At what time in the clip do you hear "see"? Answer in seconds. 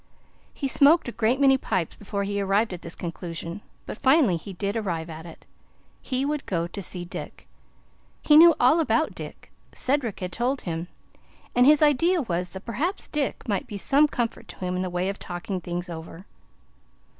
6.81-7.05